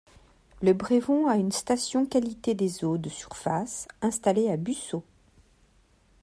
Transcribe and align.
Le 0.63 0.73
Brevon 0.73 1.27
a 1.27 1.35
une 1.35 1.51
station 1.51 2.07
qualité 2.07 2.55
des 2.55 2.83
eaux 2.83 2.97
de 2.97 3.07
surface 3.07 3.87
installée 4.01 4.49
à 4.49 4.57
Busseaut. 4.57 5.03